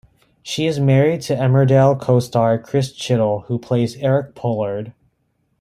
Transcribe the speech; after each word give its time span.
She 0.41 0.65
is 0.65 0.79
married 0.79 1.21
to 1.23 1.35
Emmerdale 1.35 1.95
co-star 2.01 2.57
Chris 2.57 2.91
Chittell 2.91 3.43
who 3.45 3.59
plays 3.59 3.97
Eric 3.97 4.33
Pollard. 4.33 4.93